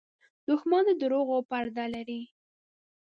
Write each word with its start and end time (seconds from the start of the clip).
دښمن 0.47 0.83
د 0.87 0.89
دروغو 1.01 1.37
پرده 1.49 1.85
لري 1.95 2.21